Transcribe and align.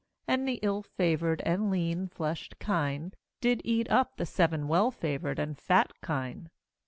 4And 0.27 0.47
the 0.47 0.57
ill 0.63 0.81
favoured 0.81 1.43
and 1.45 1.69
lean 1.69 2.07
fleshed 2.07 2.57
kine 2.57 3.13
did 3.39 3.61
eat 3.63 3.87
up 3.91 4.17
the 4.17 4.25
seven 4.25 4.67
well 4.67 4.89
favoured 4.89 5.37
and 5.37 5.55
fat 5.55 5.91
kine. 6.03 6.49